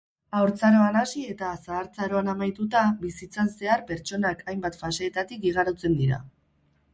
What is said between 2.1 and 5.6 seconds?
amaituta, bizitzan zehar pertsonak hainbat fasetatik